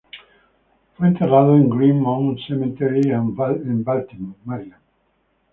[0.95, 4.81] Fue enterrado en Green Mount Cemetery en Baltimore, Maryland.